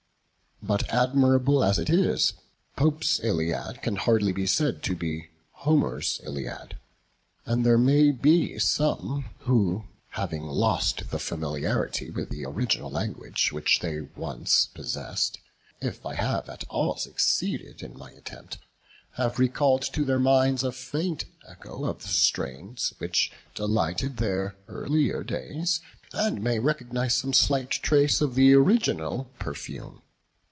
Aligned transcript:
But, 0.63 0.87
admirable 0.93 1.63
as 1.63 1.79
it 1.79 1.89
is, 1.89 2.33
Pope's 2.75 3.19
Iliad 3.23 3.81
can 3.81 3.95
hardly 3.95 4.31
be 4.31 4.45
said 4.45 4.83
to 4.83 4.95
be 4.95 5.31
Homer's 5.65 6.21
Iliad; 6.23 6.77
and 7.47 7.65
there 7.65 7.79
may 7.79 8.11
be 8.11 8.59
some 8.59 9.25
who, 9.39 9.85
having 10.09 10.43
lost 10.43 11.09
the 11.09 11.17
familiarity 11.17 12.11
with 12.11 12.29
the 12.29 12.45
original 12.45 12.91
language 12.91 13.51
which 13.51 13.79
they 13.79 14.01
once 14.01 14.67
possessed, 14.67 15.39
may, 15.81 15.87
if 15.87 16.05
I 16.05 16.13
have 16.13 16.47
at 16.47 16.63
all 16.69 16.95
succeeded 16.95 17.81
in 17.81 17.97
my 17.97 18.11
attempt, 18.11 18.59
have 19.13 19.39
recalled 19.39 19.81
to 19.93 20.05
their 20.05 20.19
minds 20.19 20.63
a 20.63 20.71
faint 20.71 21.25
echo 21.47 21.85
of 21.85 22.03
the 22.03 22.09
strains 22.09 22.93
which 22.99 23.31
delighted 23.55 24.17
their 24.17 24.55
earlier 24.67 25.23
days, 25.23 25.81
and 26.13 26.39
may 26.39 26.59
recognize 26.59 27.15
some 27.15 27.33
slight 27.33 27.71
trace 27.71 28.21
of 28.21 28.35
the 28.35 28.53
original 28.53 29.31
perfume. 29.39 30.03